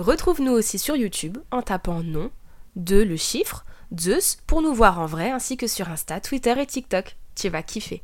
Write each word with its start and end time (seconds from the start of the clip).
Retrouve-nous 0.00 0.52
aussi 0.52 0.78
sur 0.78 0.96
YouTube 0.96 1.36
en 1.50 1.60
tapant 1.60 2.02
nom, 2.02 2.30
de 2.74 3.02
le 3.02 3.18
chiffre, 3.18 3.66
Zeus 3.94 4.38
pour 4.46 4.62
nous 4.62 4.72
voir 4.72 4.98
en 4.98 5.04
vrai 5.04 5.30
ainsi 5.30 5.58
que 5.58 5.66
sur 5.66 5.90
Insta, 5.90 6.22
Twitter 6.22 6.54
et 6.58 6.64
TikTok. 6.64 7.18
Tu 7.34 7.50
vas 7.50 7.62
kiffer. 7.62 8.02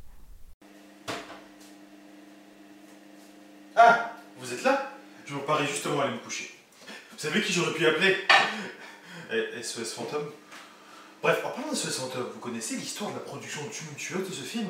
Ah, 3.74 4.12
vous 4.37 4.53
êtes 4.53 4.62
là? 4.62 4.93
Je 5.24 5.32
me 5.37 5.40
parais 5.40 5.67
justement 5.67 6.03
à 6.03 6.04
aller 6.04 6.12
me 6.12 6.19
coucher. 6.19 6.54
Vous 7.12 7.19
savez 7.19 7.40
qui 7.40 7.54
j'aurais 7.54 7.72
pu 7.72 7.87
appeler? 7.87 8.15
Eh, 9.33 9.63
SOS 9.63 9.94
Fantôme 9.94 10.31
Bref, 11.22 11.42
en 11.47 11.49
parlant 11.49 11.71
de 11.71 11.74
SOS 11.74 11.97
Fantôme, 11.97 12.28
vous 12.35 12.40
connaissez 12.40 12.76
l'histoire 12.76 13.10
de 13.10 13.17
la 13.17 13.22
production 13.22 13.63
tumultueuse 13.71 14.28
de 14.28 14.35
ce 14.35 14.42
film? 14.42 14.69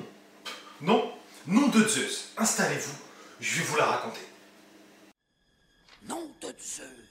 Non? 0.80 1.12
Nom 1.48 1.66
de 1.66 1.88
Zeus, 1.88 2.28
installez-vous, 2.36 2.94
je 3.40 3.58
vais 3.58 3.64
vous 3.64 3.76
la 3.78 3.86
raconter. 3.86 4.20
Nom 6.08 6.30
de 6.40 6.54
Zeus. 6.60 7.05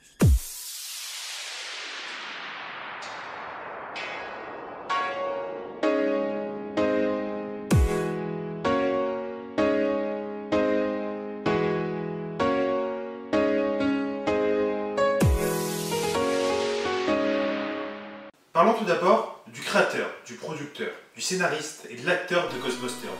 Parlons 18.56 18.72
tout 18.72 18.86
d'abord 18.86 19.44
du 19.48 19.60
créateur, 19.60 20.08
du 20.24 20.32
producteur, 20.32 20.88
du 21.14 21.20
scénariste 21.20 21.86
et 21.90 21.94
de 21.94 22.06
l'acteur 22.06 22.48
de 22.48 22.58
Ghostbusters, 22.58 23.10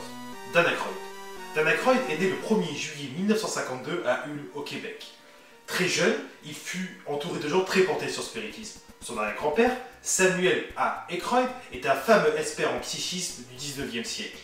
Dan 0.51 0.65
Aykroyd. 0.65 0.97
Dan 1.53 1.67
Aykroyd 1.67 1.99
est 2.09 2.17
né 2.17 2.29
le 2.31 2.37
1er 2.37 2.75
juillet 2.75 3.11
1952 3.19 4.03
à 4.07 4.25
Hull, 4.25 4.49
au 4.55 4.61
Québec. 4.61 5.05
Très 5.67 5.87
jeune, 5.87 6.15
il 6.43 6.55
fut 6.55 6.99
entouré 7.05 7.39
de 7.39 7.47
gens 7.47 7.63
très 7.63 7.81
portés 7.81 8.09
sur 8.09 8.23
le 8.23 8.27
spiritisme. 8.29 8.79
Son 8.99 9.15
arrière-grand-père, 9.19 9.77
Samuel 10.01 10.63
A. 10.75 11.05
Aykroyd, 11.07 11.47
est 11.71 11.85
un 11.85 11.93
fameux 11.93 12.35
expert 12.35 12.73
en 12.73 12.79
psychisme 12.79 13.43
du 13.43 13.63
19e 13.63 14.05
siècle. 14.05 14.39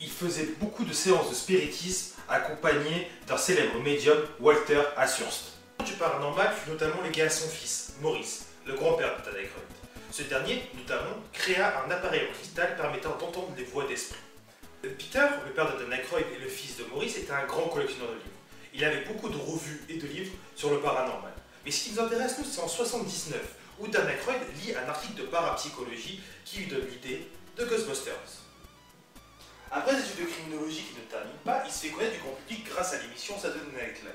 Il 0.00 0.10
faisait 0.10 0.48
beaucoup 0.58 0.82
de 0.82 0.92
séances 0.92 1.30
de 1.30 1.36
spiritisme 1.36 2.16
accompagné 2.28 3.08
d'un 3.28 3.36
célèbre 3.36 3.78
médium, 3.80 4.18
Walter 4.40 4.82
Ashurst. 4.96 5.52
Du 5.86 5.92
paranormal 5.92 6.52
fut 6.52 6.70
notamment 6.70 7.00
légué 7.00 7.22
à 7.22 7.30
son 7.30 7.48
fils, 7.48 7.94
Maurice, 8.02 8.46
le 8.66 8.74
grand-père 8.74 9.16
de 9.16 9.30
Dan 9.30 9.36
Aykroyd. 9.40 9.79
Ce 10.10 10.22
dernier, 10.22 10.62
notamment, 10.74 11.16
créa 11.32 11.84
un 11.84 11.90
appareil 11.90 12.22
en 12.28 12.32
cristal 12.32 12.76
permettant 12.76 13.16
d'entendre 13.16 13.52
les 13.56 13.62
voix 13.62 13.86
d'esprit. 13.86 14.18
Peter, 14.82 15.26
le 15.46 15.52
père 15.52 15.72
de 15.72 15.82
Dan 15.82 15.92
Aykroyd 15.92 16.26
et 16.34 16.40
le 16.40 16.48
fils 16.48 16.76
de 16.78 16.84
Maurice, 16.84 17.16
était 17.16 17.32
un 17.32 17.44
grand 17.44 17.68
collectionneur 17.68 18.08
de 18.08 18.14
livres. 18.14 18.26
Il 18.74 18.84
avait 18.84 19.04
beaucoup 19.04 19.28
de 19.28 19.36
revues 19.36 19.82
et 19.88 19.98
de 19.98 20.06
livres 20.08 20.32
sur 20.56 20.70
le 20.70 20.80
paranormal. 20.80 21.32
Mais 21.64 21.70
ce 21.70 21.84
qui 21.84 21.92
nous 21.92 22.00
intéresse, 22.00 22.38
nous, 22.38 22.44
c'est 22.44 22.60
en 22.60 22.66
79, 22.66 23.40
où 23.78 23.86
Dan 23.86 24.08
Aykroyd 24.08 24.40
lit 24.64 24.74
un 24.74 24.88
article 24.88 25.22
de 25.22 25.26
parapsychologie 25.26 26.20
qui 26.44 26.58
lui 26.58 26.66
donne 26.66 26.86
l'idée 26.88 27.28
de 27.56 27.64
Ghostbusters. 27.64 28.14
Après 29.70 29.94
des 29.94 30.00
études 30.00 30.26
de 30.26 30.30
criminologie 30.30 30.82
qui 30.82 30.94
ne 30.96 31.08
terminent 31.08 31.44
pas, 31.44 31.62
il 31.64 31.70
se 31.70 31.86
fait 31.86 31.90
connaître 31.90 32.14
du 32.14 32.18
grand 32.20 32.32
public 32.32 32.66
grâce 32.68 32.94
à 32.94 32.98
l'émission 32.98 33.38
Saturday 33.38 33.70
Night 33.76 34.02
Live. 34.02 34.12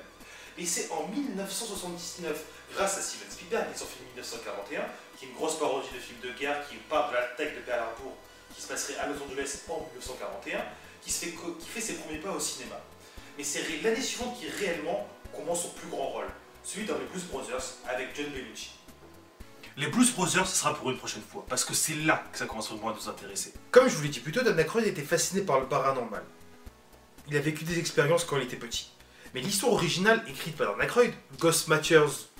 Et 0.58 0.66
c'est 0.66 0.90
en 0.90 1.06
1979, 1.08 2.44
grâce 2.74 2.98
à 2.98 3.02
Steven 3.02 3.30
Spielberg 3.30 3.66
et 3.72 3.78
son 3.78 3.86
film 3.86 4.06
1941, 4.14 4.82
qui 5.18 5.24
est 5.24 5.28
une 5.28 5.34
grosse 5.34 5.58
parodie 5.58 5.88
de 5.94 6.00
film 6.00 6.18
de 6.20 6.38
guerre 6.38 6.66
qui 6.68 6.76
parle 6.88 7.10
de 7.10 7.14
l'attaque 7.14 7.54
de 7.54 7.60
Pearl 7.60 7.80
Harbor 7.80 8.16
qui 8.54 8.62
se 8.62 8.68
passerait 8.68 8.96
à 8.98 9.06
Los 9.06 9.22
Angeles 9.22 9.60
en 9.68 9.80
1941, 9.92 10.64
qui, 11.02 11.10
se 11.10 11.26
fait, 11.26 11.32
qui 11.32 11.68
fait 11.68 11.80
ses 11.80 11.94
premiers 11.94 12.18
pas 12.18 12.32
au 12.32 12.40
cinéma. 12.40 12.80
Mais 13.36 13.44
c'est 13.44 13.62
l'année 13.82 14.00
suivante 14.00 14.38
qui 14.38 14.48
réellement 14.48 15.06
commence 15.34 15.62
son 15.62 15.70
plus 15.70 15.88
grand 15.88 16.06
rôle, 16.06 16.26
celui 16.64 16.86
dans 16.86 16.96
les 16.98 17.04
Blues 17.04 17.24
Brothers 17.24 17.74
avec 17.86 18.16
John 18.16 18.26
Belushi. 18.30 18.72
Les 19.76 19.88
Blues 19.88 20.10
Brothers, 20.12 20.46
ce 20.46 20.56
sera 20.56 20.74
pour 20.74 20.90
une 20.90 20.96
prochaine 20.96 21.22
fois, 21.22 21.44
parce 21.48 21.64
que 21.64 21.74
c'est 21.74 21.96
là 21.96 22.24
que 22.32 22.38
ça 22.38 22.46
commence 22.46 22.70
vraiment 22.70 22.90
à 22.90 22.94
nous 22.94 23.08
intéresser. 23.10 23.52
Comme 23.70 23.88
je 23.88 23.94
vous 23.94 24.02
l'ai 24.04 24.08
dit 24.08 24.20
plus 24.20 24.32
tôt, 24.32 24.42
Dan 24.42 24.58
Aykroyd 24.58 24.86
était 24.86 25.02
fasciné 25.02 25.42
par 25.42 25.60
le 25.60 25.66
paranormal. 25.66 26.24
Il 27.28 27.36
a 27.36 27.40
vécu 27.40 27.64
des 27.64 27.78
expériences 27.78 28.24
quand 28.24 28.38
il 28.38 28.44
était 28.44 28.56
petit. 28.56 28.90
Mais 29.34 29.42
l'histoire 29.42 29.72
originale 29.72 30.24
écrite 30.28 30.56
par 30.56 30.72
Dan 30.72 30.80
Aykroyd, 30.80 31.12
Ghostmatchers, 31.38 32.30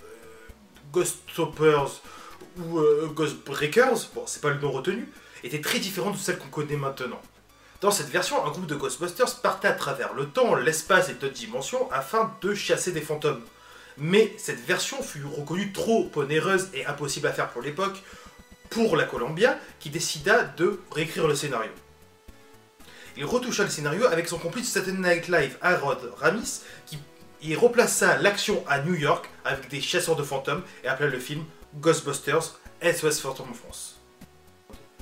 euh, 0.86 0.92
Ghoststoppers 0.92 2.02
ou 2.58 2.78
euh, 2.78 3.10
Ghostbreakers, 3.14 4.10
bon, 4.14 4.24
c'est 4.26 4.40
pas 4.40 4.50
le 4.50 4.60
nom 4.60 4.70
retenu, 4.70 5.08
était 5.44 5.60
très 5.60 5.78
différente 5.78 6.14
de 6.14 6.18
celle 6.18 6.38
qu'on 6.38 6.48
connaît 6.48 6.76
maintenant. 6.76 7.20
Dans 7.80 7.90
cette 7.90 8.08
version, 8.08 8.44
un 8.44 8.50
groupe 8.50 8.66
de 8.66 8.74
Ghostbusters 8.74 9.40
partait 9.42 9.68
à 9.68 9.72
travers 9.72 10.14
le 10.14 10.26
temps, 10.26 10.54
l'espace 10.54 11.10
et 11.10 11.14
d'autres 11.14 11.34
dimensions 11.34 11.90
afin 11.92 12.34
de 12.40 12.54
chasser 12.54 12.92
des 12.92 13.02
fantômes. 13.02 13.42
Mais 13.98 14.34
cette 14.38 14.64
version 14.64 15.02
fut 15.02 15.24
reconnue 15.24 15.72
trop 15.72 16.10
onéreuse 16.16 16.68
et 16.74 16.86
impossible 16.86 17.26
à 17.26 17.32
faire 17.32 17.50
pour 17.50 17.62
l'époque 17.62 18.02
pour 18.70 18.96
la 18.96 19.04
Columbia 19.04 19.58
qui 19.78 19.90
décida 19.90 20.42
de 20.44 20.80
réécrire 20.90 21.28
le 21.28 21.34
scénario. 21.34 21.70
Il 23.16 23.24
retoucha 23.24 23.64
le 23.64 23.70
scénario 23.70 24.06
avec 24.06 24.28
son 24.28 24.38
complice 24.38 24.70
Saturday 24.70 24.98
Night 24.98 25.28
Live, 25.28 25.56
Harold 25.62 26.00
Ramis, 26.18 26.60
qui 26.84 26.98
y 27.42 27.54
replaça 27.54 28.16
l'action 28.18 28.64
à 28.68 28.80
New 28.80 28.94
York 28.94 29.28
avec 29.44 29.68
des 29.68 29.80
chasseurs 29.80 30.16
de 30.16 30.22
fantômes 30.22 30.62
et 30.84 30.88
appela 30.88 31.10
le 31.10 31.18
film 31.18 31.44
Ghostbusters 31.76 32.58
SOS 32.82 33.20
Phantom 33.20 33.52
France. 33.54 33.96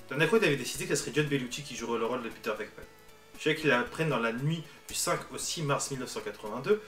Dan 0.08 0.20
Aykroyd 0.20 0.44
avait 0.44 0.56
décidé 0.56 0.86
que 0.86 0.94
ce 0.94 1.02
serait 1.02 1.12
John 1.14 1.26
Belushi 1.26 1.62
qui 1.62 1.76
jouerait 1.76 1.98
le 1.98 2.06
rôle 2.06 2.22
de 2.22 2.28
Peter 2.28 2.50
Venkman. 2.50 2.84
Je 3.38 3.42
sais 3.42 3.54
qu'il 3.54 3.70
apprenne 3.72 4.08
dans 4.08 4.18
la 4.18 4.32
nuit 4.32 4.62
du 4.88 4.94
5 4.94 5.32
au 5.32 5.38
6 5.38 5.62
mars 5.62 5.90
1982 5.90 6.82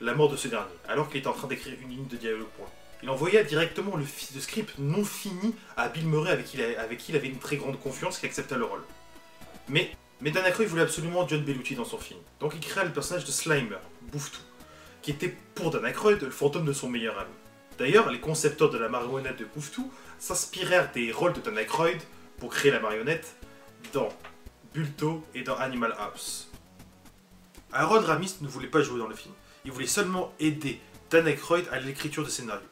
la 0.00 0.14
mort 0.14 0.30
de 0.30 0.36
ce 0.36 0.48
dernier, 0.48 0.66
alors 0.88 1.08
qu'il 1.08 1.18
était 1.18 1.28
en 1.28 1.32
train 1.32 1.48
d'écrire 1.48 1.74
une 1.80 1.90
ligne 1.90 2.06
de 2.06 2.16
dialogue 2.16 2.48
pour 2.56 2.66
lui. 2.66 2.72
Il 3.02 3.10
envoya 3.10 3.42
directement 3.42 3.96
le, 3.96 4.04
script 4.40 4.78
non 4.78 5.04
fini 5.04 5.54
à 5.76 5.88
Bill 5.88 6.06
Murray 6.06 6.30
avec 6.30 6.46
qui, 6.46 6.56
il 6.56 6.76
il 7.08 7.16
avait 7.16 7.28
une 7.28 7.38
très 7.38 7.56
grande 7.56 7.78
confiance 7.80 8.18
qui 8.18 8.26
accepta 8.26 8.56
le 8.56 8.64
rôle. 8.64 8.82
Mais, 9.68 9.92
mais 10.20 10.30
Dan 10.30 10.44
voulait 10.66 10.82
absolument 10.82 11.26
John 11.26 11.42
Belushi 11.42 11.74
dans 11.74 11.84
son 11.84 11.98
film, 11.98 12.20
donc 12.40 12.52
il 12.54 12.60
créa 12.60 12.84
le 12.84 12.92
personnage 12.92 13.24
de 13.24 13.30
Slimer, 13.30 13.78
Bouffe-tout, 14.12 14.40
qui 15.02 15.10
était 15.10 15.34
pour 15.54 15.70
Dan 15.70 15.84
Aykroyd 15.84 16.22
le 16.22 16.30
fantôme 16.30 16.64
de 16.64 16.72
son 16.72 16.88
meilleur 16.88 17.18
ami. 17.18 17.30
D'ailleurs, 17.78 18.10
les 18.10 18.20
concepteurs 18.20 18.70
de 18.70 18.78
la 18.78 18.88
marionnette 18.88 19.38
de 19.38 19.44
Bouffe-tout 19.44 19.90
s'inspirèrent 20.18 20.92
des 20.92 21.10
rôles 21.10 21.32
de 21.32 21.40
Dan 21.40 21.58
Aykroyd 21.58 21.98
pour 22.38 22.50
créer 22.50 22.70
la 22.70 22.80
marionnette 22.80 23.34
dans 23.92 24.08
Bulto 24.72 25.24
et 25.34 25.42
dans 25.42 25.56
Animal 25.56 25.94
House. 25.98 26.48
Harold 27.72 28.04
Ramis 28.04 28.36
ne 28.40 28.48
voulait 28.48 28.68
pas 28.68 28.82
jouer 28.82 28.98
dans 28.98 29.08
le 29.08 29.14
film. 29.14 29.34
Il 29.64 29.72
voulait 29.72 29.86
seulement 29.86 30.32
aider 30.38 30.80
Dan 31.10 31.26
Aykroyd 31.26 31.66
à 31.72 31.80
l'écriture 31.80 32.24
de 32.24 32.30
scénario. 32.30 32.66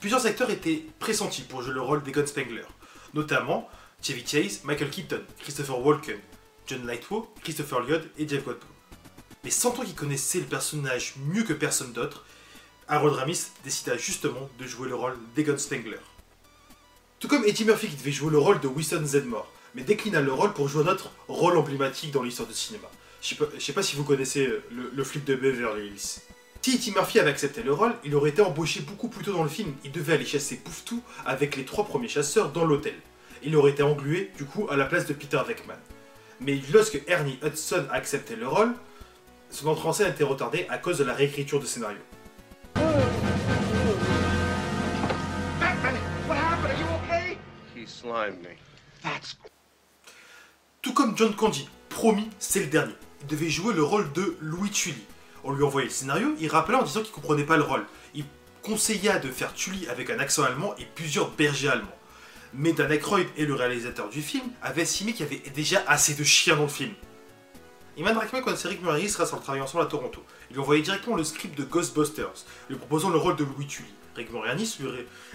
Plusieurs 0.00 0.26
acteurs 0.26 0.50
étaient 0.50 0.84
pressentis 0.98 1.42
pour 1.42 1.62
jouer 1.62 1.74
le 1.74 1.80
rôle 1.80 2.02
d'Egon 2.02 2.26
Spengler, 2.26 2.64
notamment 3.14 3.68
Chevy 4.02 4.24
Chase, 4.26 4.62
Michael 4.64 4.90
Keaton, 4.90 5.22
Christopher 5.40 5.78
Walken, 5.78 6.18
John 6.66 6.86
Lightfoot, 6.86 7.28
Christopher 7.42 7.80
Lloyd 7.80 8.10
et 8.18 8.28
Jeff 8.28 8.44
Goldblum. 8.44 8.73
Mais 9.44 9.50
sentant 9.50 9.82
qu'il 9.82 9.94
connaissait 9.94 10.40
le 10.40 10.46
personnage 10.46 11.14
mieux 11.26 11.42
que 11.42 11.52
personne 11.52 11.92
d'autre, 11.92 12.24
Harold 12.88 13.14
Ramis 13.14 13.50
décida 13.62 13.96
justement 13.96 14.48
de 14.58 14.66
jouer 14.66 14.88
le 14.88 14.94
rôle 14.94 15.16
d'Egon 15.36 15.58
Spengler. 15.58 16.00
Tout 17.20 17.28
comme 17.28 17.44
Eddie 17.44 17.64
Murphy 17.64 17.88
qui 17.88 17.96
devait 17.96 18.12
jouer 18.12 18.30
le 18.30 18.38
rôle 18.38 18.60
de 18.60 18.68
Winston 18.68 19.04
Zedmore, 19.04 19.50
mais 19.74 19.82
déclina 19.82 20.20
le 20.20 20.32
rôle 20.32 20.52
pour 20.54 20.68
jouer 20.68 20.84
un 20.84 20.88
autre 20.88 21.10
rôle 21.28 21.56
emblématique 21.56 22.10
dans 22.10 22.22
l'histoire 22.22 22.48
du 22.48 22.54
cinéma. 22.54 22.88
Je 23.22 23.34
je 23.58 23.64
sais 23.64 23.72
pas 23.72 23.82
si 23.82 23.96
vous 23.96 24.04
connaissez 24.04 24.50
le, 24.70 25.04
flip 25.04 25.24
de 25.24 25.34
Beverly 25.34 25.88
Hills. 25.88 26.20
Si 26.60 26.74
Eddie 26.74 26.92
Murphy 26.92 27.20
avait 27.20 27.30
accepté 27.30 27.62
le 27.62 27.72
rôle, 27.72 27.94
il 28.04 28.14
aurait 28.14 28.30
été 28.30 28.42
embauché 28.42 28.80
beaucoup 28.80 29.08
plus 29.08 29.24
tôt 29.24 29.32
dans 29.32 29.42
le 29.42 29.48
film. 29.48 29.74
Il 29.84 29.92
devait 29.92 30.14
aller 30.14 30.24
chasser 30.24 30.56
Pouftou 30.56 31.02
avec 31.26 31.56
les 31.56 31.64
trois 31.64 31.86
premiers 31.86 32.08
chasseurs 32.08 32.50
dans 32.52 32.64
l'hôtel. 32.64 32.94
Il 33.42 33.54
aurait 33.56 33.72
été 33.72 33.82
englué, 33.82 34.30
du 34.38 34.46
coup, 34.46 34.66
à 34.70 34.76
la 34.76 34.86
place 34.86 35.06
de 35.06 35.12
Peter 35.12 35.40
Venkman. 35.46 35.76
Mais 36.40 36.58
lorsque 36.72 37.02
Ernie 37.06 37.38
Hudson 37.42 37.84
a 37.90 37.94
accepté 37.94 38.36
le 38.36 38.48
rôle, 38.48 38.74
son 39.54 39.68
entrée 39.68 39.88
en 39.88 39.92
scène 39.92 40.06
a 40.06 40.10
été 40.10 40.24
retardée 40.24 40.66
à 40.68 40.78
cause 40.78 40.98
de 40.98 41.04
la 41.04 41.14
réécriture 41.14 41.60
du 41.60 41.66
scénario. 41.66 41.98
Tout 50.82 50.92
comme 50.92 51.16
John 51.16 51.34
Candy, 51.34 51.68
promis, 51.88 52.28
c'est 52.38 52.60
le 52.60 52.66
dernier. 52.66 52.94
Il 53.22 53.26
devait 53.28 53.48
jouer 53.48 53.72
le 53.72 53.82
rôle 53.82 54.12
de 54.12 54.36
Louis 54.40 54.70
Tully. 54.70 55.02
On 55.44 55.52
lui 55.52 55.62
envoyait 55.62 55.86
le 55.86 55.92
scénario, 55.92 56.34
il 56.40 56.48
rappela 56.48 56.80
en 56.80 56.82
disant 56.82 57.02
qu'il 57.02 57.12
comprenait 57.12 57.44
pas 57.44 57.56
le 57.56 57.62
rôle. 57.62 57.86
Il 58.14 58.24
conseilla 58.62 59.18
de 59.18 59.30
faire 59.30 59.54
Tully 59.54 59.86
avec 59.88 60.10
un 60.10 60.18
accent 60.18 60.42
allemand 60.42 60.74
et 60.78 60.84
plusieurs 60.84 61.30
bergers 61.30 61.68
allemands. 61.68 61.88
Mais 62.54 62.72
Dan 62.72 62.90
Aykroyd 62.90 63.28
et 63.36 63.46
le 63.46 63.54
réalisateur 63.54 64.08
du 64.08 64.22
film 64.22 64.46
avaient 64.62 64.82
estimé 64.82 65.12
qu'il 65.12 65.26
y 65.26 65.28
avait 65.28 65.50
déjà 65.50 65.82
assez 65.86 66.14
de 66.14 66.24
chiens 66.24 66.56
dans 66.56 66.62
le 66.62 66.68
film. 66.68 66.92
Iman 67.96 68.18
Rakhmet 68.18 68.42
connaissait 68.42 68.66
Rick 68.66 68.82
Moranis 68.82 69.12
grâce 69.12 69.28
à 69.28 69.36
leur 69.36 69.42
travail 69.42 69.60
ensemble 69.60 69.84
à 69.84 69.86
Toronto. 69.86 70.20
Il 70.50 70.54
lui 70.54 70.60
envoyait 70.60 70.82
directement 70.82 71.14
le 71.14 71.22
script 71.22 71.56
de 71.56 71.62
Ghostbusters, 71.62 72.44
lui 72.68 72.76
proposant 72.76 73.10
le 73.10 73.18
rôle 73.18 73.36
de 73.36 73.44
Louis 73.44 73.68
Tully. 73.68 73.88
Rick 74.16 74.32
Moranis 74.32 74.78
lui, 74.80 74.88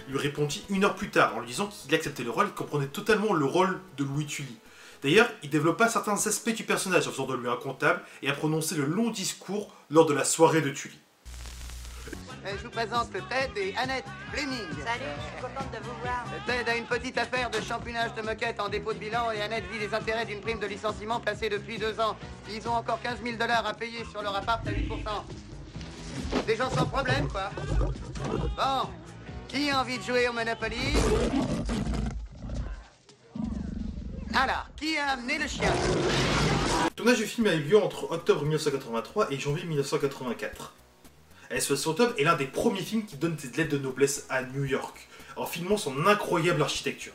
lui 0.08 0.18
répondit 0.18 0.62
une 0.68 0.84
heure 0.84 0.94
plus 0.94 1.08
tard 1.08 1.34
en 1.36 1.40
lui 1.40 1.46
disant 1.46 1.68
qu'il 1.68 1.94
acceptait 1.94 2.22
le 2.22 2.30
rôle 2.30 2.48
et 2.48 2.50
comprenait 2.50 2.86
totalement 2.86 3.32
le 3.32 3.46
rôle 3.46 3.80
de 3.96 4.04
Louis 4.04 4.26
Tully. 4.26 4.58
D'ailleurs, 5.02 5.30
il 5.42 5.48
développa 5.48 5.88
certains 5.88 6.12
aspects 6.26 6.54
du 6.54 6.64
personnage 6.64 7.08
en 7.08 7.10
faisant 7.10 7.26
de 7.26 7.34
lui 7.34 7.48
un 7.48 7.56
comptable 7.56 8.02
et 8.22 8.28
a 8.28 8.34
prononcé 8.34 8.74
le 8.74 8.84
long 8.84 9.08
discours 9.08 9.74
lors 9.88 10.04
de 10.04 10.12
la 10.12 10.24
soirée 10.24 10.60
de 10.60 10.68
Tully. 10.68 10.98
Euh, 12.46 12.50
Je 12.56 12.64
vous 12.64 12.70
présente 12.70 13.10
Ted 13.12 13.68
et 13.68 13.76
Annette 13.76 14.04
Fleming. 14.32 14.58
Salut, 14.84 15.04
je 15.16 15.22
suis 15.22 15.42
contente 15.42 15.70
de 15.72 15.78
vous 15.84 15.94
voir. 16.02 16.24
Ted 16.46 16.70
a 16.70 16.76
une 16.76 16.84
petite 16.86 17.18
affaire 17.18 17.50
de 17.50 17.60
champouinage 17.60 18.14
de 18.14 18.22
moquette 18.22 18.60
en 18.60 18.68
dépôt 18.68 18.92
de 18.94 18.98
bilan 18.98 19.30
et 19.32 19.42
Annette 19.42 19.64
vit 19.70 19.78
les 19.78 19.92
intérêts 19.94 20.24
d'une 20.24 20.40
prime 20.40 20.58
de 20.58 20.66
licenciement 20.66 21.20
placée 21.20 21.48
depuis 21.48 21.78
deux 21.78 22.00
ans. 22.00 22.16
Ils 22.50 22.66
ont 22.68 22.72
encore 22.74 23.00
15 23.02 23.18
000 23.22 23.36
dollars 23.36 23.66
à 23.66 23.74
payer 23.74 24.04
sur 24.10 24.22
leur 24.22 24.34
appart 24.34 24.66
à 24.66 24.70
8%. 24.70 26.46
Des 26.46 26.56
gens 26.56 26.70
sans 26.70 26.86
problème, 26.86 27.28
quoi. 27.28 27.50
Bon, 28.56 28.88
qui 29.48 29.70
a 29.70 29.80
envie 29.80 29.98
de 29.98 30.02
jouer 30.02 30.28
au 30.28 30.32
Monopoly? 30.32 30.76
Alors, 34.34 34.66
qui 34.76 34.96
a 34.96 35.08
amené 35.10 35.38
le 35.38 35.46
chien? 35.46 35.72
Le 36.84 36.90
tournage 36.94 37.18
du 37.18 37.26
film 37.26 37.46
a 37.48 37.54
eu 37.54 37.60
lieu 37.60 37.82
entre 37.82 38.10
octobre 38.10 38.42
1983 38.42 39.30
et 39.32 39.38
janvier 39.38 39.64
1984. 39.66 40.72
SOS 41.58 41.82
Fantôme 41.82 42.14
est 42.16 42.22
l'un 42.22 42.36
des 42.36 42.46
premiers 42.46 42.82
films 42.82 43.04
qui 43.04 43.16
donne 43.16 43.36
ses 43.36 43.48
lettres 43.56 43.72
de 43.72 43.78
noblesse 43.78 44.24
à 44.28 44.42
New 44.42 44.64
York, 44.64 45.08
en 45.36 45.46
filmant 45.46 45.76
son 45.76 46.06
incroyable 46.06 46.62
architecture. 46.62 47.12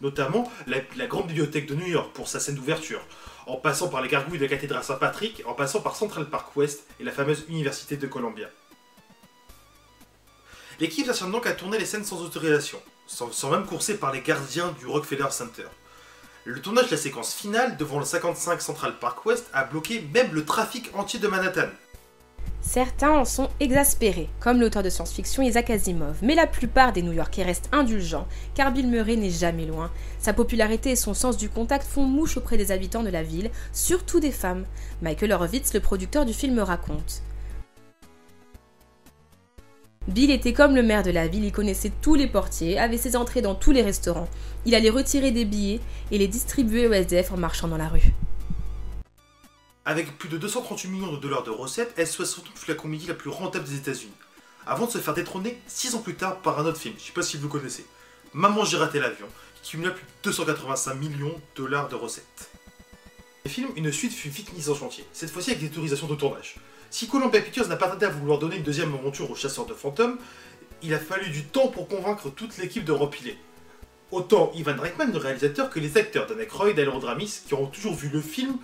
Notamment 0.00 0.50
la, 0.66 1.06
grande 1.06 1.28
bibliothèque 1.28 1.66
de 1.66 1.74
New 1.74 1.86
York 1.86 2.10
pour 2.12 2.28
sa 2.28 2.40
scène 2.40 2.56
d'ouverture, 2.56 3.00
en 3.46 3.56
passant 3.56 3.88
par 3.88 4.02
les 4.02 4.08
gargouilles 4.08 4.38
de 4.38 4.44
la 4.44 4.50
cathédrale 4.50 4.82
Saint-Patrick, 4.82 5.42
en 5.46 5.54
passant 5.54 5.80
par 5.80 5.94
Central 5.94 6.28
Park 6.28 6.54
West 6.56 6.84
et 6.98 7.04
la 7.04 7.12
fameuse 7.12 7.44
Université 7.48 7.96
de 7.96 8.06
Columbia. 8.08 8.48
L'équipe 10.80 11.06
s'acharne 11.06 11.32
donc 11.32 11.46
à 11.46 11.52
tourner 11.52 11.78
les 11.78 11.86
scènes 11.86 12.04
sans 12.04 12.20
autorisation, 12.22 12.82
sans 13.06 13.50
même 13.50 13.66
courser 13.66 13.96
par 13.96 14.12
les 14.12 14.20
gardiens 14.20 14.74
du 14.80 14.86
Rockefeller 14.86 15.30
Center. 15.30 15.68
Le 16.44 16.60
tournage 16.60 16.86
de 16.86 16.90
la 16.92 16.96
séquence 16.96 17.34
finale 17.34 17.76
devant 17.76 17.98
le 17.98 18.04
55 18.04 18.60
Central 18.60 18.98
Park 18.98 19.24
West 19.26 19.46
a 19.52 19.64
bloqué 19.64 20.00
même 20.12 20.34
le 20.34 20.44
trafic 20.44 20.90
entier 20.94 21.18
de 21.18 21.28
Manhattan. 21.28 21.68
Certains 22.68 23.12
en 23.12 23.24
sont 23.24 23.48
exaspérés, 23.60 24.28
comme 24.40 24.60
l'auteur 24.60 24.82
de 24.82 24.90
science-fiction 24.90 25.44
Isaac 25.44 25.70
Asimov, 25.70 26.16
mais 26.20 26.34
la 26.34 26.48
plupart 26.48 26.92
des 26.92 27.00
New-Yorkais 27.00 27.44
restent 27.44 27.68
indulgents, 27.70 28.26
car 28.56 28.72
Bill 28.72 28.88
Murray 28.88 29.14
n'est 29.14 29.30
jamais 29.30 29.66
loin. 29.66 29.92
Sa 30.18 30.32
popularité 30.32 30.90
et 30.90 30.96
son 30.96 31.14
sens 31.14 31.36
du 31.36 31.48
contact 31.48 31.86
font 31.86 32.02
mouche 32.02 32.36
auprès 32.36 32.56
des 32.56 32.72
habitants 32.72 33.04
de 33.04 33.08
la 33.08 33.22
ville, 33.22 33.52
surtout 33.72 34.18
des 34.18 34.32
femmes. 34.32 34.64
Michael 35.00 35.30
Horowitz, 35.30 35.74
le 35.74 35.80
producteur 35.80 36.26
du 36.26 36.34
film, 36.34 36.58
raconte. 36.58 37.22
Bill 40.08 40.32
était 40.32 40.52
comme 40.52 40.74
le 40.74 40.82
maire 40.82 41.04
de 41.04 41.12
la 41.12 41.28
ville, 41.28 41.44
il 41.44 41.52
connaissait 41.52 41.92
tous 42.02 42.16
les 42.16 42.26
portiers, 42.26 42.80
avait 42.80 42.98
ses 42.98 43.14
entrées 43.14 43.42
dans 43.42 43.54
tous 43.54 43.70
les 43.70 43.82
restaurants. 43.82 44.28
Il 44.64 44.74
allait 44.74 44.90
retirer 44.90 45.30
des 45.30 45.44
billets 45.44 45.80
et 46.10 46.18
les 46.18 46.28
distribuer 46.28 46.88
aux 46.88 46.92
SDF 46.92 47.32
en 47.32 47.36
marchant 47.36 47.68
dans 47.68 47.76
la 47.76 47.88
rue. 47.88 48.12
Avec 49.88 50.18
plus 50.18 50.28
de 50.28 50.36
238 50.36 50.88
millions 50.88 51.12
de 51.12 51.16
dollars 51.16 51.44
de 51.44 51.50
recettes, 51.50 51.94
SOS 52.04 52.34
Fantôme 52.34 52.56
fut 52.56 52.68
la 52.68 52.76
comédie 52.76 53.06
la 53.06 53.14
plus 53.14 53.30
rentable 53.30 53.64
des 53.64 53.76
États-Unis. 53.76 54.12
Avant 54.66 54.86
de 54.86 54.90
se 54.90 54.98
faire 54.98 55.14
détrôner 55.14 55.62
6 55.68 55.94
ans 55.94 56.00
plus 56.00 56.16
tard 56.16 56.40
par 56.42 56.58
un 56.58 56.66
autre 56.66 56.80
film, 56.80 56.96
je 56.98 57.04
sais 57.04 57.12
pas 57.12 57.22
si 57.22 57.36
vous 57.36 57.48
connaissez, 57.48 57.86
Maman 58.32 58.64
j'ai 58.64 58.78
raté 58.78 58.98
l'avion, 58.98 59.28
qui 59.62 59.70
cumula 59.70 59.92
plus 59.92 60.02
de 60.02 60.10
285 60.24 60.94
millions 60.94 61.28
de 61.28 61.62
dollars 61.62 61.88
de 61.88 61.94
recettes. 61.94 62.50
Le 63.44 63.50
film, 63.50 63.68
une 63.76 63.92
suite 63.92 64.12
fut 64.12 64.28
vite 64.28 64.52
mise 64.54 64.70
en 64.70 64.74
chantier, 64.74 65.04
cette 65.12 65.30
fois-ci 65.30 65.52
avec 65.52 65.62
des 65.62 65.68
autorisations 65.68 66.08
de 66.08 66.16
tournage. 66.16 66.56
Si 66.90 67.06
Columbia 67.06 67.40
Pictures 67.40 67.68
n'a 67.68 67.76
pas 67.76 67.86
tardé 67.86 68.06
à 68.06 68.10
vouloir 68.10 68.40
donner 68.40 68.56
une 68.56 68.64
deuxième 68.64 68.92
aventure 68.92 69.30
aux 69.30 69.36
chasseurs 69.36 69.66
de 69.66 69.74
fantômes, 69.74 70.18
il 70.82 70.94
a 70.94 70.98
fallu 70.98 71.30
du 71.30 71.44
temps 71.44 71.68
pour 71.68 71.86
convaincre 71.86 72.28
toute 72.30 72.58
l'équipe 72.58 72.84
de 72.84 72.90
rempiler. 72.90 73.38
Autant 74.10 74.50
Ivan 74.56 74.74
Reitman, 74.76 75.12
le 75.12 75.18
réalisateur, 75.18 75.70
que 75.70 75.78
les 75.78 75.96
acteurs 75.96 76.26
Dan 76.26 76.40
Aykroyd 76.40 76.76
et 76.76 76.84
Harold 76.84 77.04
Ramis, 77.04 77.42
qui 77.46 77.54
ont 77.54 77.66
toujours 77.66 77.94
vu 77.94 78.08
le 78.08 78.20
film 78.20 78.56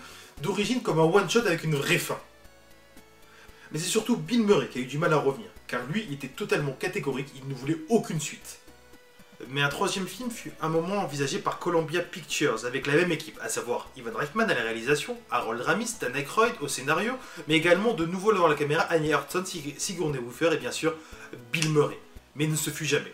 d'origine 0.42 0.82
comme 0.82 0.98
un 0.98 1.04
one-shot 1.04 1.46
avec 1.46 1.64
une 1.64 1.74
vraie 1.76 1.98
fin. 1.98 2.18
Mais 3.70 3.78
c'est 3.78 3.86
surtout 3.86 4.16
Bill 4.16 4.42
Murray 4.42 4.68
qui 4.68 4.78
a 4.78 4.82
eu 4.82 4.86
du 4.86 4.98
mal 4.98 5.12
à 5.14 5.16
revenir, 5.16 5.48
car 5.66 5.80
lui 5.86 6.04
il 6.08 6.14
était 6.14 6.28
totalement 6.28 6.72
catégorique, 6.72 7.28
il 7.34 7.48
ne 7.48 7.54
voulait 7.54 7.78
aucune 7.88 8.20
suite. 8.20 8.58
Mais 9.48 9.62
un 9.62 9.68
troisième 9.68 10.06
film 10.06 10.30
fut 10.30 10.52
un 10.60 10.68
moment 10.68 10.98
envisagé 10.98 11.38
par 11.38 11.58
Columbia 11.58 12.00
Pictures 12.00 12.64
avec 12.64 12.86
la 12.86 12.94
même 12.94 13.10
équipe, 13.10 13.38
à 13.42 13.48
savoir 13.48 13.88
Ivan 13.96 14.12
Reitman 14.14 14.48
à 14.48 14.54
la 14.54 14.62
réalisation, 14.62 15.18
Harold 15.30 15.62
Ramis, 15.62 15.96
Dan 16.00 16.14
Aykroyd 16.14 16.52
au 16.60 16.68
scénario, 16.68 17.14
mais 17.48 17.54
également 17.54 17.94
de 17.94 18.06
nouveau 18.06 18.32
devant 18.32 18.46
la 18.46 18.54
caméra 18.54 18.82
Annie 18.82 19.12
Hudson, 19.12 19.42
Sig- 19.44 19.78
Sigourney 19.78 20.18
et 20.52 20.56
bien 20.58 20.70
sûr 20.70 20.94
Bill 21.52 21.70
Murray. 21.70 21.98
Mais 22.36 22.46
ne 22.46 22.54
se 22.56 22.70
fut 22.70 22.86
jamais. 22.86 23.12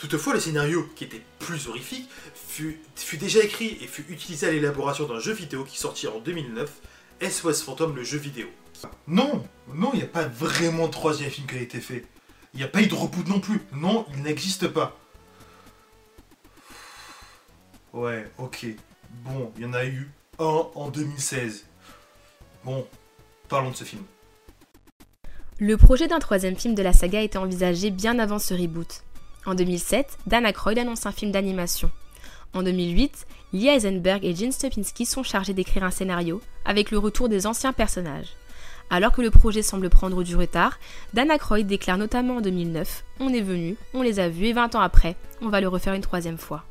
Toutefois, 0.00 0.32
le 0.32 0.40
scénario, 0.40 0.88
qui 0.96 1.04
était 1.04 1.20
plus 1.38 1.68
horrifique, 1.68 2.08
fut, 2.34 2.80
fut 2.96 3.18
déjà 3.18 3.44
écrit 3.44 3.76
et 3.82 3.86
fut 3.86 4.06
utilisé 4.08 4.48
à 4.48 4.50
l'élaboration 4.50 5.06
d'un 5.06 5.20
jeu 5.20 5.34
vidéo 5.34 5.62
qui 5.62 5.78
sortit 5.78 6.08
en 6.08 6.20
2009, 6.20 6.72
SOS 7.20 7.60
Phantom, 7.60 7.94
le 7.94 8.02
jeu 8.02 8.16
vidéo. 8.16 8.46
Non, 9.06 9.44
non, 9.74 9.90
il 9.92 9.98
n'y 9.98 10.02
a 10.02 10.08
pas 10.08 10.24
vraiment 10.24 10.86
de 10.86 10.92
troisième 10.92 11.28
film 11.28 11.46
qui 11.46 11.56
a 11.56 11.60
été 11.60 11.80
fait. 11.80 12.06
Il 12.54 12.56
n'y 12.56 12.64
a 12.64 12.68
pas 12.68 12.80
eu 12.80 12.86
de 12.86 12.94
reboot 12.94 13.28
non 13.28 13.40
plus. 13.40 13.60
Non, 13.74 14.06
il 14.14 14.22
n'existe 14.22 14.68
pas. 14.68 14.96
Ouais, 17.92 18.26
ok. 18.38 18.68
Bon, 19.22 19.52
il 19.58 19.64
y 19.64 19.66
en 19.66 19.74
a 19.74 19.84
eu 19.84 20.10
un 20.38 20.66
en 20.74 20.88
2016. 20.88 21.66
Bon, 22.64 22.86
parlons 23.50 23.70
de 23.70 23.76
ce 23.76 23.84
film. 23.84 24.02
Le 25.58 25.76
projet 25.76 26.08
d'un 26.08 26.20
troisième 26.20 26.56
film 26.56 26.74
de 26.74 26.82
la 26.82 26.94
saga 26.94 27.20
était 27.20 27.36
envisagé 27.36 27.90
bien 27.90 28.18
avant 28.18 28.38
ce 28.38 28.54
reboot. 28.54 29.04
En 29.46 29.54
2007, 29.54 30.18
Dan 30.26 30.44
Aykroyd 30.44 30.78
annonce 30.78 31.06
un 31.06 31.12
film 31.12 31.32
d'animation. 31.32 31.90
En 32.52 32.62
2008, 32.62 33.26
Lee 33.52 33.68
Eisenberg 33.68 34.24
et 34.24 34.34
Gene 34.34 34.52
Stupinski 34.52 35.06
sont 35.06 35.22
chargés 35.22 35.54
d'écrire 35.54 35.84
un 35.84 35.90
scénario 35.90 36.40
avec 36.64 36.90
le 36.90 36.98
retour 36.98 37.28
des 37.28 37.46
anciens 37.46 37.72
personnages. 37.72 38.36
Alors 38.90 39.12
que 39.12 39.22
le 39.22 39.30
projet 39.30 39.62
semble 39.62 39.88
prendre 39.88 40.22
du 40.24 40.36
retard, 40.36 40.78
Dan 41.14 41.30
Aykroyd 41.30 41.66
déclare 41.66 41.96
notamment 41.96 42.36
en 42.36 42.40
2009 42.40 43.04
On 43.20 43.32
est 43.32 43.40
venu, 43.40 43.76
on 43.94 44.02
les 44.02 44.18
a 44.18 44.28
vus 44.28 44.46
et 44.46 44.52
20 44.52 44.74
ans 44.74 44.80
après, 44.80 45.16
on 45.40 45.48
va 45.48 45.60
le 45.60 45.68
refaire 45.68 45.94
une 45.94 46.02
troisième 46.02 46.38
fois. 46.38 46.64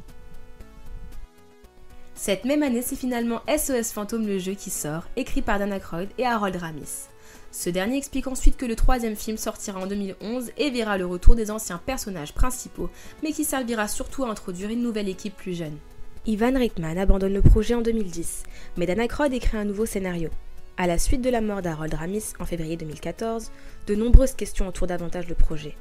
Cette 2.13 2.43
même 2.43 2.63
année, 2.63 2.81
c'est 2.81 2.97
finalement 2.97 3.41
SOS 3.47 3.93
Fantôme 3.93 4.27
le 4.27 4.37
jeu 4.37 4.51
qui 4.51 4.69
sort, 4.69 5.03
écrit 5.15 5.41
par 5.41 5.57
Dan 5.57 5.71
Aykroyd 5.71 6.09
et 6.17 6.25
Harold 6.25 6.57
Ramis. 6.57 7.07
Ce 7.51 7.69
dernier 7.69 7.97
explique 7.97 8.27
ensuite 8.27 8.57
que 8.57 8.65
le 8.65 8.75
troisième 8.75 9.15
film 9.15 9.37
sortira 9.37 9.79
en 9.79 9.87
2011 9.87 10.51
et 10.57 10.69
verra 10.69 10.97
le 10.97 11.05
retour 11.05 11.35
des 11.35 11.49
anciens 11.49 11.81
personnages 11.83 12.33
principaux, 12.33 12.89
mais 13.23 13.31
qui 13.31 13.43
servira 13.43 13.87
surtout 13.87 14.23
à 14.23 14.29
introduire 14.29 14.69
une 14.69 14.83
nouvelle 14.83 15.09
équipe 15.09 15.35
plus 15.35 15.55
jeune. 15.55 15.77
Ivan 16.25 16.53
Reitman 16.53 16.97
abandonne 16.97 17.33
le 17.33 17.41
projet 17.41 17.73
en 17.73 17.81
2010, 17.81 18.43
mais 18.77 18.85
Dan 18.85 18.99
Aykroyd 18.99 19.33
écrit 19.33 19.57
un 19.57 19.65
nouveau 19.65 19.85
scénario. 19.85 20.29
À 20.77 20.85
la 20.85 20.97
suite 20.97 21.21
de 21.21 21.29
la 21.29 21.41
mort 21.41 21.61
d'Harold 21.61 21.93
Ramis 21.93 22.33
en 22.39 22.45
février 22.45 22.77
2014, 22.77 23.51
de 23.87 23.95
nombreuses 23.95 24.33
questions 24.33 24.67
entourent 24.67 24.87
davantage 24.87 25.27
le 25.27 25.35
projet. 25.35 25.75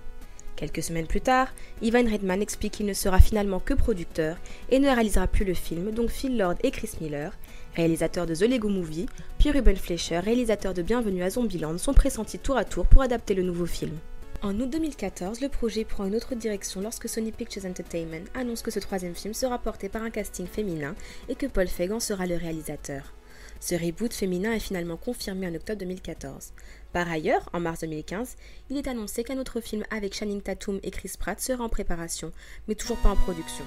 Quelques 0.59 0.83
semaines 0.83 1.07
plus 1.07 1.21
tard, 1.21 1.55
Ivan 1.83 2.05
Reitman 2.05 2.43
explique 2.43 2.73
qu'il 2.73 2.87
ne 2.87 2.93
sera 2.93 3.21
finalement 3.21 3.61
que 3.61 3.75
producteur 3.75 4.37
et 4.71 4.81
ne 4.81 4.89
réalisera 4.89 5.29
plus 5.29 5.45
le 5.45 5.55
film, 5.55 5.93
donc 5.93 6.11
Phil 6.11 6.37
Lord 6.37 6.57
et 6.65 6.73
Chris 6.73 6.91
Miller, 7.01 7.33
réalisateurs 7.77 8.27
de 8.27 8.35
The 8.35 8.41
Lego 8.41 8.69
Movie, 8.69 9.07
puis 9.39 9.53
Ruben 9.53 9.77
Fleischer, 9.77 10.19
réalisateur 10.19 10.75
de 10.75 10.83
Bienvenue 10.83 11.23
à 11.23 11.31
Zombieland, 11.31 11.79
sont 11.79 11.95
pressentis 11.95 12.41
tour 12.41 12.57
à 12.57 12.65
tour 12.65 12.89
pour 12.89 13.03
adapter 13.03 13.35
le 13.35 13.45
nouveau 13.45 13.67
film. 13.67 13.97
En 14.43 14.59
août 14.59 14.69
2014, 14.69 15.41
le 15.41 15.49
projet 15.49 15.85
prend 15.85 16.07
une 16.07 16.17
autre 16.17 16.35
direction 16.35 16.81
lorsque 16.81 17.09
Sony 17.09 17.31
Pictures 17.31 17.65
Entertainment 17.65 18.25
annonce 18.35 18.63
que 18.63 18.73
ce 18.73 18.81
troisième 18.81 19.15
film 19.15 19.35
sera 19.35 19.61
porté 19.61 19.89
par 19.89 20.03
un 20.03 20.11
casting 20.11 20.49
féminin 20.49 20.97
et 21.29 21.37
que 21.37 21.47
Paul 21.47 21.69
Feig 21.69 22.01
sera 22.01 22.27
le 22.27 22.35
réalisateur. 22.35 23.15
Ce 23.61 23.75
reboot 23.75 24.13
féminin 24.13 24.53
est 24.53 24.61
finalement 24.61 24.97
confirmé 24.97 25.49
en 25.49 25.55
octobre 25.55 25.81
2014. 25.81 26.53
Par 26.93 27.11
ailleurs, 27.11 27.49
en 27.53 27.61
mars 27.61 27.81
2015, 27.81 28.37
il 28.71 28.79
est 28.79 28.89
annoncé 28.89 29.23
qu'un 29.23 29.39
autre 29.39 29.61
film 29.61 29.85
avec 29.91 30.15
Channing 30.15 30.41
Tatum 30.41 30.81
et 30.83 30.91
Chris 30.91 31.13
Pratt 31.19 31.39
sera 31.41 31.63
en 31.63 31.69
préparation, 31.69 32.33
mais 32.67 32.75
toujours 32.75 32.97
pas 32.99 33.11
en 33.11 33.17
production. 33.17 33.65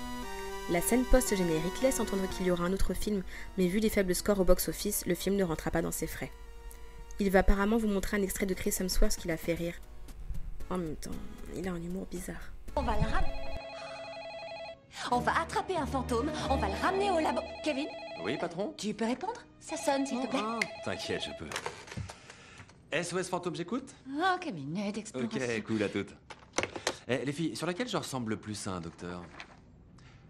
La 0.69 0.81
scène 0.81 1.03
post-générique 1.05 1.81
laisse 1.81 1.99
entendre 1.99 2.27
qu'il 2.29 2.47
y 2.47 2.51
aura 2.51 2.63
un 2.65 2.73
autre 2.73 2.93
film, 2.93 3.23
mais 3.57 3.67
vu 3.67 3.79
les 3.79 3.89
faibles 3.89 4.15
scores 4.15 4.39
au 4.39 4.43
box-office, 4.43 5.05
le 5.05 5.15
film 5.15 5.35
ne 5.35 5.43
rentrera 5.43 5.69
pas 5.71 5.81
dans 5.81 5.91
ses 5.91 6.07
frais. 6.07 6.31
Il 7.19 7.29
va 7.29 7.39
apparemment 7.39 7.77
vous 7.77 7.87
montrer 7.87 8.17
un 8.17 8.23
extrait 8.23 8.45
de 8.45 8.53
Chris 8.53 8.73
Hemsworth 8.79 9.17
qui 9.17 9.27
l'a 9.27 9.37
fait 9.37 9.53
rire. 9.53 9.75
En 10.69 10.77
même 10.77 10.95
temps, 10.95 11.11
il 11.55 11.67
a 11.67 11.71
un 11.71 11.81
humour 11.83 12.07
bizarre. 12.09 12.51
On 12.75 12.81
va 12.81 12.93
le 12.93 13.01
ramener. 13.01 13.33
On 15.11 15.19
va 15.19 15.41
attraper 15.41 15.75
un 15.75 15.85
fantôme, 15.85 16.31
on 16.49 16.57
va 16.57 16.67
le 16.67 16.81
ramener 16.81 17.11
au 17.11 17.19
labo. 17.19 17.41
Kevin, 17.63 17.87
Oui, 18.23 18.37
patron? 18.37 18.73
Tu 18.77 18.93
peux 18.93 19.05
répondre? 19.05 19.41
Ça 19.59 19.77
sonne, 19.77 20.05
s'il 20.05 20.21
te 20.21 20.27
plaît. 20.27 20.39
T'inquiète, 20.85 21.23
je 21.23 21.31
peux. 21.37 21.49
SOS 22.91 23.29
Fantôme, 23.29 23.55
j'écoute 23.55 23.95
Oh, 24.09 24.37
cabinet 24.39 24.91
d'exploration. 24.91 25.39
Ok, 25.39 25.63
cool 25.63 25.83
à 25.83 25.89
toutes. 25.89 26.13
Eh, 27.07 27.25
les 27.25 27.31
filles, 27.31 27.55
sur 27.55 27.65
laquelle 27.65 27.87
je 27.87 27.97
ressemble 27.97 28.31
le 28.31 28.37
plus 28.37 28.67
à 28.67 28.71
un 28.71 28.81
docteur? 28.81 29.23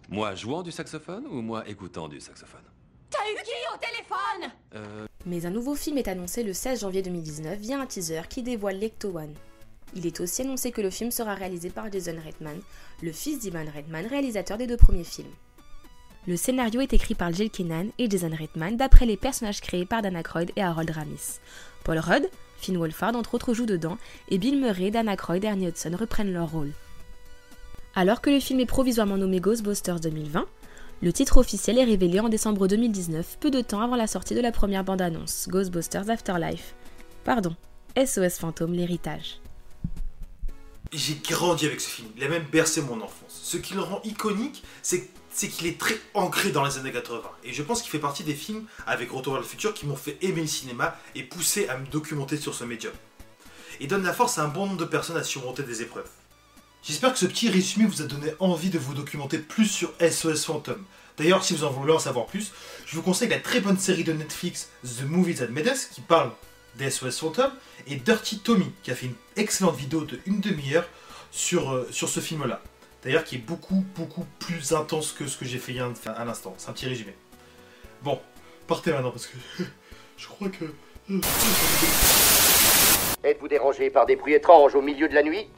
Moi 0.09 0.35
jouant 0.35 0.61
du 0.61 0.71
saxophone 0.71 1.25
ou 1.27 1.41
moi 1.41 1.67
écoutant 1.67 2.07
du 2.07 2.19
saxophone? 2.19 2.61
T'as 3.09 3.19
eu 3.31 3.35
qui 3.43 3.51
au 3.73 3.77
téléphone? 3.77 4.51
Euh. 4.75 5.07
Mais 5.25 5.45
un 5.45 5.49
nouveau 5.49 5.75
film 5.75 5.97
est 5.97 6.07
annoncé 6.07 6.43
le 6.43 6.53
16 6.53 6.81
janvier 6.81 7.01
2019 7.01 7.59
via 7.59 7.79
un 7.79 7.85
teaser 7.85 8.21
qui 8.29 8.43
dévoile 8.43 8.77
l'Ecto 8.79 9.17
One. 9.17 9.33
Il 9.95 10.05
est 10.05 10.19
aussi 10.21 10.43
annoncé 10.43 10.71
que 10.71 10.81
le 10.81 10.89
film 10.89 11.11
sera 11.11 11.33
réalisé 11.33 11.69
par 11.69 11.91
Jason 11.91 12.15
Reitman, 12.23 12.59
le 13.01 13.11
fils 13.11 13.39
d'Ivan 13.39 13.65
Reitman, 13.73 14.05
réalisateur 14.05 14.57
des 14.57 14.67
deux 14.67 14.77
premiers 14.77 15.03
films. 15.03 15.31
Le 16.27 16.37
scénario 16.37 16.81
est 16.81 16.93
écrit 16.93 17.15
par 17.15 17.33
Jill 17.33 17.49
Kennan 17.49 17.89
et 17.97 18.09
Jason 18.09 18.29
Reitman 18.37 18.77
d'après 18.77 19.05
les 19.05 19.17
personnages 19.17 19.59
créés 19.59 19.85
par 19.85 20.01
Dan 20.01 20.15
Aykroyd 20.15 20.51
et 20.55 20.61
Harold 20.61 20.91
Ramis. 20.91 21.39
Paul 21.83 21.97
Rudd, 21.97 22.29
Finn 22.61 22.77
Wolfhard, 22.77 23.15
entre 23.15 23.35
autres, 23.35 23.53
joue 23.53 23.65
dedans, 23.65 23.97
et 24.29 24.37
Bill 24.37 24.59
Murray, 24.59 24.91
Dana 24.91 25.13
Aykroyd 25.13 25.43
et 25.43 25.47
Ernie 25.47 25.67
Hudson 25.67 25.95
reprennent 25.99 26.31
leur 26.31 26.51
rôle. 26.51 26.71
Alors 27.95 28.21
que 28.21 28.29
le 28.29 28.39
film 28.39 28.59
est 28.59 28.65
provisoirement 28.65 29.17
nommé 29.17 29.39
Ghostbusters 29.39 29.99
2020, 29.99 30.45
le 31.01 31.11
titre 31.11 31.37
officiel 31.37 31.79
est 31.79 31.83
révélé 31.83 32.19
en 32.19 32.29
décembre 32.29 32.67
2019, 32.67 33.37
peu 33.39 33.49
de 33.49 33.61
temps 33.61 33.81
avant 33.81 33.95
la 33.95 34.07
sortie 34.07 34.35
de 34.35 34.39
la 34.39 34.51
première 34.51 34.83
bande-annonce, 34.83 35.47
Ghostbusters 35.49 36.09
Afterlife. 36.09 36.75
Pardon, 37.23 37.55
SOS 37.97 38.37
Fantôme, 38.39 38.73
l'héritage. 38.73 39.41
J'ai 40.93 41.15
grandi 41.15 41.65
avec 41.65 41.81
ce 41.81 41.89
film, 41.89 42.09
il 42.17 42.23
a 42.23 42.29
même 42.29 42.45
bercé 42.51 42.81
mon 42.81 43.01
enfance. 43.01 43.39
Ce 43.43 43.57
qui 43.57 43.73
le 43.73 43.81
rend 43.81 44.01
iconique, 44.03 44.63
c'est 44.83 45.09
c'est 45.31 45.47
qu'il 45.47 45.67
est 45.67 45.79
très 45.79 45.97
ancré 46.13 46.51
dans 46.51 46.65
les 46.65 46.77
années 46.77 46.91
80. 46.91 47.21
Et 47.43 47.53
je 47.53 47.63
pense 47.63 47.81
qu'il 47.81 47.89
fait 47.89 47.99
partie 47.99 48.23
des 48.23 48.33
films 48.33 48.65
avec 48.85 49.11
Retour 49.11 49.33
vers 49.33 49.41
le 49.41 49.47
futur 49.47 49.73
qui 49.73 49.85
m'ont 49.85 49.95
fait 49.95 50.17
aimer 50.21 50.41
le 50.41 50.47
cinéma 50.47 50.97
et 51.15 51.23
poussé 51.23 51.67
à 51.69 51.77
me 51.77 51.85
documenter 51.87 52.37
sur 52.37 52.53
ce 52.53 52.63
médium. 52.63 52.93
Et 53.79 53.87
donne 53.87 54.03
la 54.03 54.13
force 54.13 54.37
à 54.37 54.43
un 54.43 54.47
bon 54.47 54.67
nombre 54.67 54.79
de 54.79 54.85
personnes 54.85 55.17
à 55.17 55.23
surmonter 55.23 55.63
des 55.63 55.81
épreuves. 55.81 56.09
J'espère 56.83 57.13
que 57.13 57.19
ce 57.19 57.25
petit 57.25 57.49
résumé 57.49 57.85
vous 57.85 58.01
a 58.01 58.05
donné 58.05 58.33
envie 58.39 58.69
de 58.69 58.79
vous 58.79 58.93
documenter 58.93 59.37
plus 59.37 59.67
sur 59.67 59.93
SOS 59.99 60.45
Phantom. 60.45 60.83
D'ailleurs, 61.17 61.43
si 61.43 61.53
vous 61.53 61.63
en 61.63 61.69
voulez 61.69 61.93
en 61.93 61.99
savoir 61.99 62.25
plus, 62.25 62.51
je 62.85 62.95
vous 62.95 63.03
conseille 63.03 63.29
la 63.29 63.39
très 63.39 63.59
bonne 63.59 63.77
série 63.77 64.03
de 64.03 64.13
Netflix 64.13 64.69
The 64.83 65.03
Movies 65.03 65.35
That 65.35 65.47
Made 65.47 65.73
qui 65.93 66.01
parle 66.01 66.31
des 66.77 66.89
SOS 66.89 67.19
Phantom 67.19 67.51
et 67.87 67.95
Dirty 67.95 68.39
Tommy 68.39 68.71
qui 68.83 68.91
a 68.91 68.95
fait 68.95 69.07
une 69.07 69.15
excellente 69.35 69.75
vidéo 69.75 70.05
de 70.05 70.19
une 70.25 70.39
demi-heure 70.39 70.87
sur, 71.31 71.71
euh, 71.71 71.87
sur 71.91 72.09
ce 72.09 72.19
film-là. 72.19 72.61
D'ailleurs, 73.03 73.23
qui 73.23 73.35
est 73.35 73.39
beaucoup, 73.39 73.83
beaucoup 73.95 74.25
plus 74.39 74.73
intense 74.73 75.11
que 75.11 75.25
ce 75.27 75.37
que 75.37 75.45
j'ai 75.45 75.57
fait 75.57 75.71
il 75.71 75.77
y 75.77 75.79
a 75.79 75.85
un- 75.85 76.11
à 76.13 76.23
l'instant. 76.25 76.53
C'est 76.57 76.69
un 76.69 76.73
petit 76.73 76.87
résumé. 76.87 77.15
Bon, 78.03 78.19
partez 78.67 78.91
maintenant 78.91 79.11
parce 79.11 79.25
que 79.27 79.37
je 80.17 80.27
crois 80.27 80.49
que. 80.49 80.65
Êtes-vous 83.23 83.47
dérangé 83.47 83.89
par 83.89 84.05
des 84.05 84.15
bruits 84.15 84.33
étranges 84.35 84.75
au 84.75 84.81
milieu 84.81 85.07
de 85.09 85.15
la 85.15 85.23
nuit? 85.23 85.49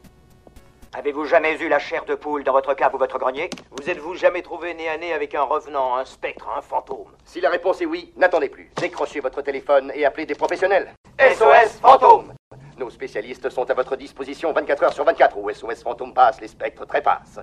Avez-vous 0.94 1.26
jamais 1.26 1.58
eu 1.60 1.68
la 1.70 1.80
chair 1.80 2.06
de 2.06 2.14
poule 2.16 2.44
dans 2.44 2.52
votre 2.54 2.74
cave 2.76 2.94
ou 2.94 2.98
votre 2.98 3.18
grenier? 3.18 3.50
Vous 3.72 3.90
êtes-vous 3.90 4.14
jamais 4.16 4.42
trouvé 4.44 4.74
nez 4.76 4.88
à 4.90 4.98
nez 4.98 5.12
avec 5.12 5.34
un 5.34 5.42
revenant, 5.42 5.98
un 5.98 6.06
spectre, 6.06 6.48
un 6.56 6.62
fantôme? 6.62 7.08
Si 7.26 7.42
la 7.42 7.50
réponse 7.50 7.82
est 7.82 7.86
oui, 7.88 8.14
n'attendez 8.16 8.48
plus. 8.48 8.70
Décrochez 8.80 9.20
votre 9.20 9.42
téléphone 9.42 9.92
et 9.96 10.06
appelez 10.06 10.26
des 10.28 10.36
professionnels. 10.36 10.94
SOS 11.20 11.80
fantôme 11.82 12.32
Nos 12.78 12.90
spécialistes 12.90 13.50
sont 13.50 13.70
à 13.70 13.74
votre 13.74 13.96
disposition 13.96 14.52
24 14.52 14.84
heures 14.84 14.94
sur 14.94 15.06
24 15.06 15.38
où 15.38 15.50
SOS 15.50 15.84
Fantôme 15.84 16.14
passe, 16.14 16.42
les 16.42 16.48
spectres 16.48 16.86
trépassent. 16.86 17.40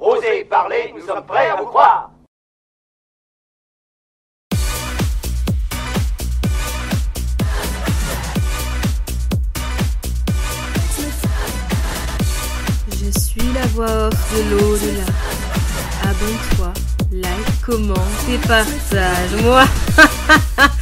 Osez 0.00 0.44
parler, 0.44 0.92
nous 0.94 1.02
sommes 1.02 1.24
prêts 1.26 1.48
à 1.48 1.56
vous 1.56 1.66
croire 1.66 2.10
Je 12.90 13.10
suis 13.18 13.52
la 13.52 13.66
voix 13.66 14.08
off 14.08 14.34
de 14.34 14.50
l'au-delà. 14.50 15.04
Abonne-toi, 16.04 16.72
like, 17.12 17.60
commente 17.64 17.98
et 18.30 18.38
partage. 18.38 19.42
Moi, 19.42 19.64